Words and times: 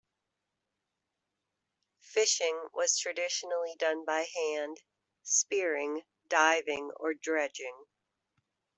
Fishing 1.99 2.69
was 2.73 2.97
traditionally 2.97 3.75
done 3.77 4.03
by 4.03 4.21
hand, 4.33 4.79
spearing, 5.21 6.01
diving 6.27 6.89
or 6.99 7.13
dredging. 7.13 7.85